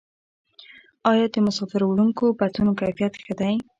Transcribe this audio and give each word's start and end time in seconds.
آیا 1.11 1.25
د 1.31 1.35
مسافروړونکو 1.47 2.25
بسونو 2.39 2.71
کیفیت 2.81 3.13
ښه 3.23 3.33
دی؟ 3.39 3.55